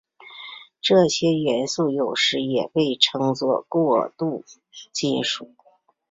[0.81, 4.43] 这些元素有时也被称作过渡
[4.91, 5.51] 金属。